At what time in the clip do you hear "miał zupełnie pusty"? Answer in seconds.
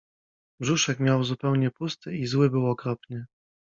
0.99-2.15